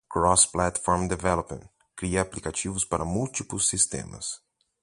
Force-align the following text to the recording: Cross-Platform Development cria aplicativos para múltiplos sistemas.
Cross-Platform 0.09 1.07
Development 1.07 1.69
cria 1.95 2.21
aplicativos 2.25 2.85
para 2.91 3.05
múltiplos 3.15 3.67
sistemas. 3.67 4.25